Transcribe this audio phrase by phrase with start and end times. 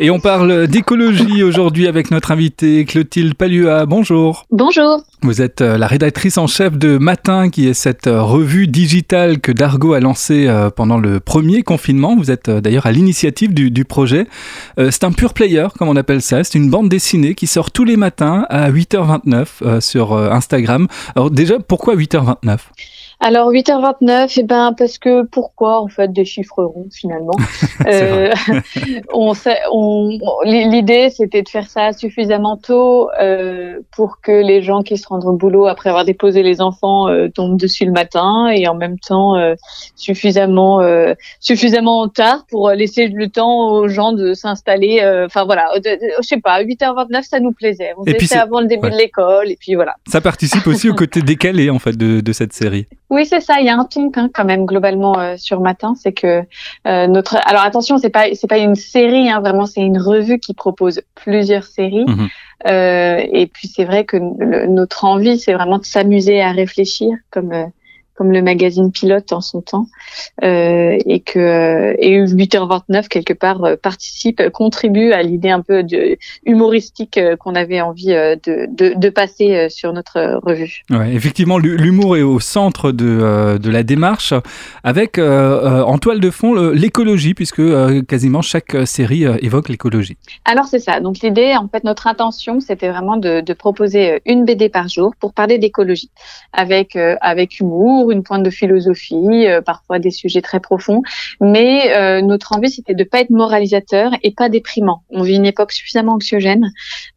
[0.00, 3.86] Et on parle d'écologie aujourd'hui avec notre invitée Clotilde Palua.
[3.86, 4.44] Bonjour.
[4.50, 5.04] Bonjour.
[5.22, 9.38] Vous êtes euh, la rédactrice en chef de Matin, qui est cette euh, revue digitale
[9.38, 12.16] que Dargo a lancée euh, pendant le premier confinement.
[12.16, 14.26] Vous êtes d'ailleurs à l'initiative du, projet.
[14.78, 16.42] C'est un pure player, comme on appelle ça.
[16.42, 20.88] C'est une bande dessinée qui sort tous les matins à 8h29 sur Instagram.
[21.14, 22.58] Alors déjà, pourquoi 8h29
[23.20, 27.34] alors 8h29, et eh ben parce que pourquoi en fait des chiffres ronds finalement?
[27.86, 28.32] euh,
[29.12, 29.32] on,
[29.72, 35.06] on l'idée c'était de faire ça suffisamment tôt euh, pour que les gens qui se
[35.06, 38.74] rendent au boulot après avoir déposé les enfants euh, tombent dessus le matin et en
[38.74, 39.34] même temps
[39.96, 40.80] suffisamment
[41.40, 45.00] suffisamment tard pour laisser le temps aux gens de s'installer.
[45.24, 47.92] Enfin voilà, je sais pas, 8h29 ça nous plaisait.
[47.96, 49.94] On était avant le début de l'école et puis voilà.
[50.08, 52.86] Ça participe aussi au côté décalé en fait de, de cette série.
[53.10, 53.60] Oui, c'est ça.
[53.60, 56.42] Il y a un ton hein, quand même globalement euh, sur Matin, c'est que
[56.86, 57.36] euh, notre.
[57.46, 61.02] Alors attention, c'est pas c'est pas une série, hein, vraiment, c'est une revue qui propose
[61.14, 62.06] plusieurs séries.
[62.06, 62.28] Mhm.
[62.66, 64.16] Euh, et puis c'est vrai que
[64.66, 67.52] notre envie, c'est vraiment de s'amuser à réfléchir, comme
[68.14, 69.86] comme le magazine Pilote en son temps,
[70.42, 75.82] euh, et que euh, et 8h29 quelque part euh, participe, contribue à l'idée un peu
[75.82, 80.82] de, humoristique qu'on avait envie de, de, de, passer sur notre revue.
[80.90, 84.34] Ouais, effectivement, l'humour est au centre de, de la démarche,
[84.82, 87.62] avec en toile de fond l'écologie, puisque
[88.06, 90.16] quasiment chaque série évoque l'écologie.
[90.44, 91.00] Alors c'est ça.
[91.00, 95.14] Donc l'idée, en fait, notre intention, c'était vraiment de, de proposer une BD par jour
[95.18, 96.10] pour parler d'écologie,
[96.52, 101.02] avec avec humour une pointe de philosophie, euh, parfois des sujets très profonds.
[101.40, 105.02] Mais euh, notre envie, c'était de pas être moralisateur et pas déprimant.
[105.10, 106.70] On vit une époque suffisamment anxiogène.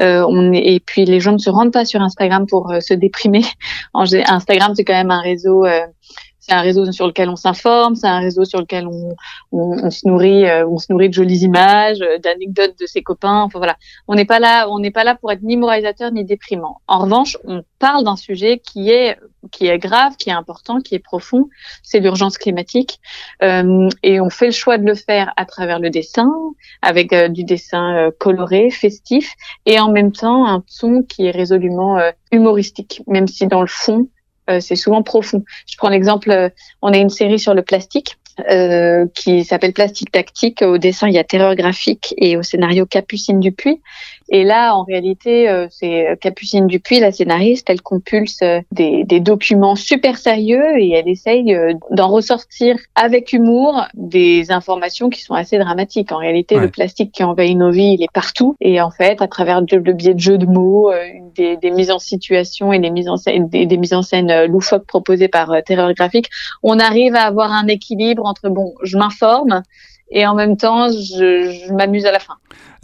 [0.00, 3.44] Euh, on et puis les gens ne se rendent pas sur Instagram pour se déprimer.
[3.94, 5.64] Instagram, c'est quand même un réseau
[6.46, 10.46] c'est un réseau sur lequel on s'informe, c'est un réseau sur lequel on, se nourrit,
[10.46, 13.40] euh, on se nourrit de jolies images, euh, d'anecdotes de ses copains.
[13.40, 13.76] Enfin voilà,
[14.08, 16.82] on n'est pas là, on n'est pas là pour être ni moralisateur ni déprimant.
[16.86, 19.18] En revanche, on parle d'un sujet qui est
[19.52, 21.48] qui est grave, qui est important, qui est profond.
[21.82, 23.00] C'est l'urgence climatique,
[23.42, 26.30] euh, et on fait le choix de le faire à travers le dessin,
[26.82, 31.98] avec du dessin coloré, festif, et en même temps un son qui est résolument
[32.32, 34.08] humoristique, même si dans le fond
[34.60, 35.44] c'est souvent profond.
[35.66, 36.48] Je prends l'exemple, euh,
[36.82, 38.18] on a une série sur le plastique
[38.50, 40.62] euh, qui s'appelle Plastique Tactique.
[40.62, 43.80] Au dessin, il y a Terreur graphique et au scénario Capucine Dupuis.
[44.30, 49.20] Et là, en réalité, euh, c'est Capucine Dupuis, la scénariste, elle compulse euh, des, des,
[49.20, 55.34] documents super sérieux et elle essaye euh, d'en ressortir avec humour des informations qui sont
[55.34, 56.10] assez dramatiques.
[56.10, 58.56] En réalité, le plastique qui envahit nos vies, il est partout.
[58.60, 60.90] Et en fait, à travers le biais de jeux de mots,
[61.34, 64.46] des, des mises en situation et des mises en scène, des, des mises en scène
[64.46, 66.30] loufoques proposées par Terreur graphique,
[66.62, 69.62] on arrive à avoir un équilibre entre bon, je m'informe
[70.10, 72.34] et en même temps, je, m'amuse à la fin.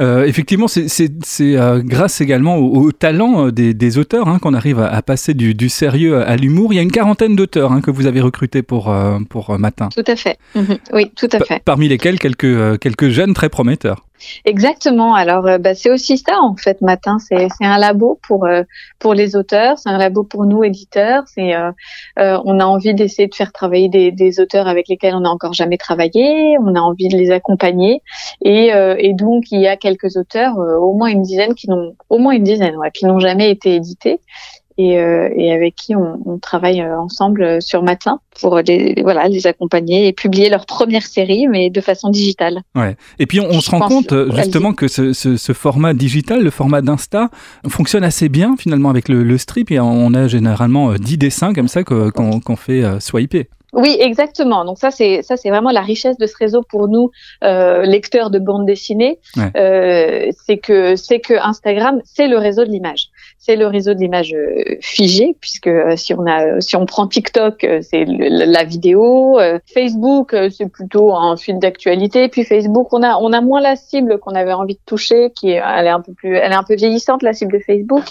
[0.00, 0.88] Euh, effectivement, c'est
[1.40, 6.22] euh, grâce également au, talent euh, des, auteurs hein, qu'on arrive à, passer du, sérieux
[6.22, 6.72] à l'humour.
[6.72, 8.94] Il y a une quarantaine d'auteurs hein, que vous avez recrutés pour,
[9.28, 9.90] pour Matin.
[9.94, 10.38] Tout à fait.
[10.54, 10.78] Mhm.
[10.92, 11.62] Oui, tout à fait.
[11.64, 14.06] Parmi lesquels quelques, quelques jeunes très prometteurs.
[14.44, 15.14] Exactement.
[15.14, 16.80] Alors, euh, bah, c'est aussi ça en fait.
[16.80, 18.62] Matin, c'est un labo pour euh,
[18.98, 21.24] pour les auteurs, c'est un labo pour nous éditeurs.
[21.26, 21.72] C'est euh,
[22.16, 25.52] on a envie d'essayer de faire travailler des, des, auteurs avec lesquels on n'a encore
[25.52, 26.56] jamais travaillé.
[26.60, 28.02] On a envie de les accompagner
[28.42, 32.18] et, et donc il y a quelques auteurs, au moins une dizaine qui n'ont au
[32.18, 34.20] moins une dizaine, ouais, qui n'ont jamais été édités
[34.80, 38.94] et, euh, et avec qui on, on travaille euh, ensemble euh, sur Matin pour les,
[39.02, 42.62] voilà, les accompagner et publier leur première série, mais de façon digitale.
[42.74, 42.96] Ouais.
[43.18, 46.80] Et puis on, se rend compte justement que ce, ce, ce, format digital, le format
[46.80, 47.28] d'Insta,
[47.68, 51.68] fonctionne assez bien finalement avec le, le, strip et on a généralement 10 dessins comme
[51.68, 53.48] ça qu'on qu fait swiper.
[53.72, 54.64] Oui, exactement.
[54.64, 57.10] Donc ça, c'est ça, c'est vraiment la richesse de ce réseau pour nous,
[57.44, 59.18] euh, lecteurs de bande dessinée.
[59.56, 63.10] Euh, c'est que c'est que Instagram, c'est le réseau de l'image.
[63.38, 67.06] C'est le réseau de l'image euh, figée, puisque euh, si on a, si on prend
[67.06, 69.38] TikTok, euh, c'est la vidéo.
[69.72, 72.28] Facebook, c'est plutôt un fil d'actualité.
[72.28, 75.50] Puis Facebook, on a on a moins la cible qu'on avait envie de toucher, qui
[75.50, 78.04] est, elle est un peu plus, elle est un peu vieillissante la cible de Facebook.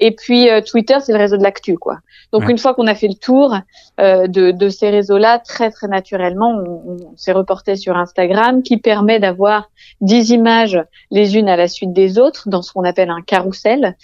[0.00, 1.98] Et puis euh, Twitter, c'est le réseau de l'actu, quoi.
[2.32, 3.54] Donc une fois qu'on a fait le tour
[4.00, 8.78] euh, de, de, ces réseaux-là, très très naturellement, on, on s'est reporté sur Instagram, qui
[8.78, 9.70] permet d'avoir
[10.00, 13.96] 10 images les unes à la suite des autres dans ce qu'on appelle un carrousel.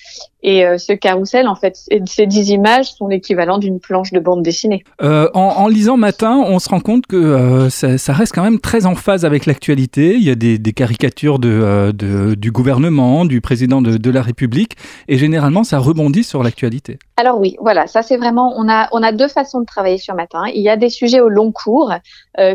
[0.46, 1.76] Et euh, ce carrousel, en fait,
[2.06, 4.84] ces dix images sont l'équivalent d'une planche de bande dessinée.
[5.02, 8.86] Euh, en, lisant Matin, on se rend compte que euh, ça, reste quand même très
[8.86, 10.14] en phase avec l'actualité.
[10.14, 11.90] Il y a des, caricatures de,
[12.36, 14.76] du gouvernement, du président de, la République,
[15.08, 17.00] et généralement, ça rebondit sur l'actualité.
[17.16, 20.14] Alors oui, voilà, ça c'est vraiment, on a, on a deux façons de travailler sur
[20.14, 20.44] Matin.
[20.54, 21.92] Il y a des sujets au long cours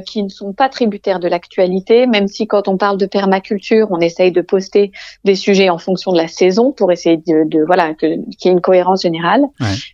[0.05, 3.99] qui ne sont pas tributaires de l'actualité, même si quand on parle de permaculture, on
[3.99, 4.91] essaye de poster
[5.25, 8.51] des sujets en fonction de la saison pour essayer de, de voilà qu'il y ait
[8.51, 9.44] une cohérence générale.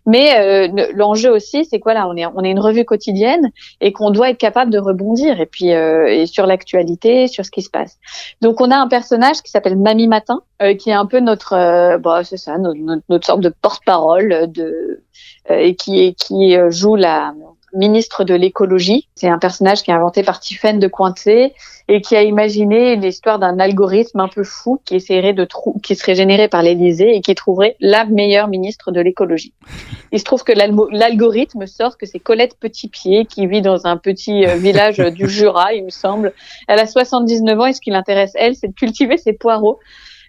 [0.05, 3.51] Mais euh, l'enjeu aussi, c'est quoi là On est on est une revue quotidienne
[3.81, 7.51] et qu'on doit être capable de rebondir et puis euh, et sur l'actualité, sur ce
[7.51, 7.97] qui se passe.
[8.41, 11.97] Donc on a un personnage qui s'appelle Mamie Matin, euh, qui est un peu notre
[11.97, 12.79] bah, c'est ça notre,
[13.09, 15.03] notre, sorte de porte-parole de
[15.49, 17.33] et qui qui joue la
[17.77, 19.07] ministre de l'écologie.
[19.15, 21.53] C'est un personnage qui est inventé par Tiffaine de Cointet
[21.87, 25.47] et qui a imaginé l'histoire d'un algorithme un peu fou qui essaierait de
[25.81, 29.53] qui serait généré par l'Élysée et qui trouverait la meilleure ministre de l'écologie.
[30.11, 34.45] Il se trouve que l'algorithme sort que c'est Colette Petitpied qui vit dans un petit
[34.45, 36.33] euh, village du Jura, il me semble.
[36.67, 39.79] Elle a 79 ans et ce qui l'intéresse elle, c'est de cultiver ses poireaux.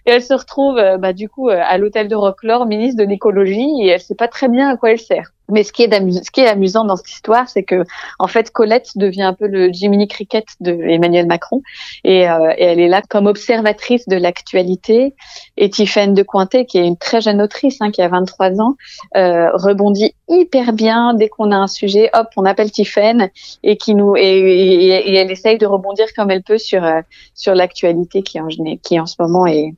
[0.05, 3.07] Et elle se retrouve, euh, bah, du coup, euh, à l'hôtel de Rocklore, ministre de
[3.07, 5.31] l'écologie, et elle sait pas très bien à quoi elle sert.
[5.49, 7.83] Mais ce qui est, ce qui est amusant dans cette histoire, c'est que
[8.19, 11.61] en fait Colette devient un peu le Jiminy Cricket de Emmanuel Macron,
[12.03, 15.13] et, euh, elle est là comme observatrice de l'actualité.
[15.57, 18.75] Et Tiffaine de Cointet, qui est une très jeune autrice, hein, qui a 23 ans,
[19.17, 22.09] euh, rebondit hyper bien dès qu'on a un sujet.
[22.13, 23.29] Hop, on appelle Tiffaine
[23.63, 27.01] et qui nous et, et, elle essaye de rebondir comme elle peut sur euh,
[27.33, 29.73] sur l'actualité qui en en ce moment est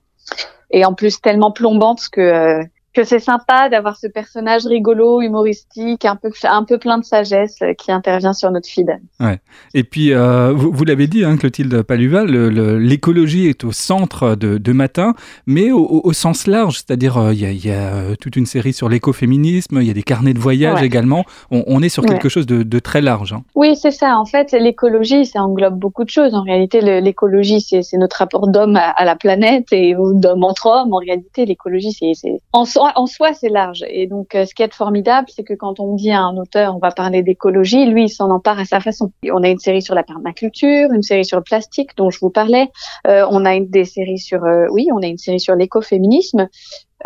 [0.71, 6.05] et en plus tellement plombante que euh, que c'est sympa d'avoir ce personnage rigolo, humoristique,
[6.05, 8.89] un peu un peu plein de sagesse euh, qui intervient sur notre feed.
[9.19, 9.39] Ouais.
[9.73, 12.29] Et puis euh, vous, vous l'avez dit, hein, Clotilde Paluval,
[12.79, 15.13] l'écologie est au centre de, de Matin,
[15.45, 18.73] mais au, au sens large, c'est-à-dire euh, il y, a, y, a toute une série
[18.73, 21.23] sur l'écoféminisme, il y a des carnets de voyage également.
[21.49, 23.33] On, on, est sur quelque chose de, de, très large.
[23.33, 23.43] Hein.
[23.55, 24.17] Oui, c'est ça.
[24.17, 26.33] En fait, l'écologie, ça englobe beaucoup de choses.
[26.33, 30.93] En réalité, l'écologie, c'est notre rapport d'homme à, à, la planète et d'homme entre hommes.
[30.93, 32.41] En réalité, l'écologie, c'est
[32.81, 33.83] en en soi, c'est large.
[33.87, 36.75] Et donc, euh, ce qui est formidable, c'est que quand on dit à un auteur,
[36.75, 39.11] on va parler d'écologie, lui, il s'en empare à sa façon.
[39.31, 42.29] on a une série sur la permaculture, une série sur le plastique, dont je vous
[42.29, 42.69] parlais.
[43.07, 46.47] Euh, on a une, des séries sur, euh, oui, on a une série sur l'écoféminisme.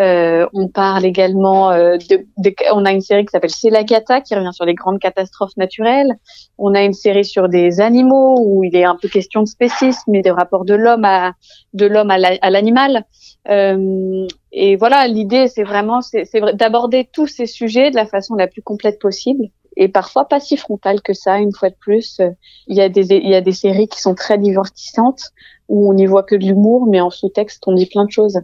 [0.02, 2.26] Euh, on parle également de,
[2.74, 5.56] on a une série qui s'appelle C'est la cata qui revient sur les grandes catastrophes
[5.56, 6.12] naturelles.
[6.58, 10.14] On a une série sur des animaux où il est un peu question de spécisme
[10.14, 11.32] et de rapport de l'homme à
[11.74, 12.18] de l'homme à
[12.50, 13.06] l'animal.
[13.50, 16.24] Euh, et voilà, l'idée, c'est vraiment c'est
[16.54, 20.56] d'aborder tous ces sujets de la façon la plus complète possible et parfois pas si
[20.56, 21.40] frontale que ça.
[21.40, 22.22] Une fois de plus,
[22.68, 25.34] il y a des il y a des séries qui sont très divertissantes
[25.68, 28.40] où on n'y voit que de l'humour, mais en sous-texte, on dit plein de choses.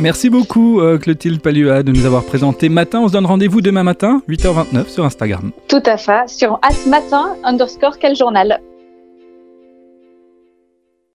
[0.00, 3.02] Merci beaucoup euh, Clotilde Palua de nous avoir présenté Matin.
[3.02, 5.52] On se donne rendez-vous demain matin, 8h29 sur Instagram.
[5.68, 6.58] Tout à fait, sur
[6.88, 8.60] matin underscore quel journal.